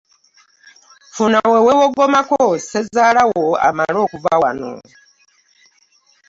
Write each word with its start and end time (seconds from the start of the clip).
Funa 1.15 1.39
we 1.51 1.59
weewogomako 1.65 2.39
ssezaala 2.61 3.21
wo 3.31 3.43
amale 3.67 3.97
okuva 4.05 4.33
wano. 4.43 4.71